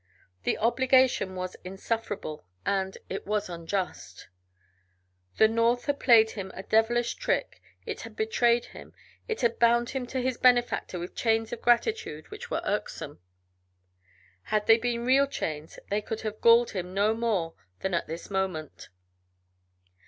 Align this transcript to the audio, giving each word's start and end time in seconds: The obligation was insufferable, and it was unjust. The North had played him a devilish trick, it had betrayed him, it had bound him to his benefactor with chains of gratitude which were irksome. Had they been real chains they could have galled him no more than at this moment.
The 0.45 0.57
obligation 0.57 1.35
was 1.35 1.55
insufferable, 1.63 2.43
and 2.65 2.97
it 3.07 3.27
was 3.27 3.49
unjust. 3.49 4.29
The 5.37 5.47
North 5.47 5.85
had 5.85 5.99
played 5.99 6.31
him 6.31 6.49
a 6.55 6.63
devilish 6.63 7.13
trick, 7.13 7.61
it 7.85 8.01
had 8.01 8.15
betrayed 8.15 8.65
him, 8.65 8.95
it 9.27 9.41
had 9.41 9.59
bound 9.59 9.91
him 9.91 10.07
to 10.07 10.19
his 10.19 10.39
benefactor 10.39 10.97
with 10.97 11.13
chains 11.13 11.53
of 11.53 11.61
gratitude 11.61 12.31
which 12.31 12.49
were 12.49 12.63
irksome. 12.65 13.19
Had 14.45 14.65
they 14.65 14.77
been 14.79 15.05
real 15.05 15.27
chains 15.27 15.77
they 15.91 16.01
could 16.01 16.21
have 16.21 16.41
galled 16.41 16.71
him 16.71 16.95
no 16.95 17.13
more 17.13 17.53
than 17.81 17.93
at 17.93 18.07
this 18.07 18.31
moment. 18.31 18.89